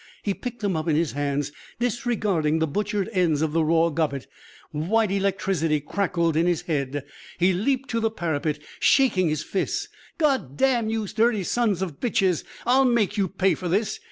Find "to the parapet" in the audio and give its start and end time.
7.91-8.57